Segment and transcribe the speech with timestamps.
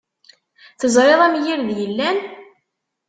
[0.79, 2.17] Teẓriḍ amgirred yellan?